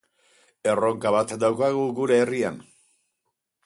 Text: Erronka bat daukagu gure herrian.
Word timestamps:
Erronka 0.71 1.13
bat 1.17 1.35
daukagu 1.45 1.87
gure 2.01 2.21
herrian. 2.25 2.63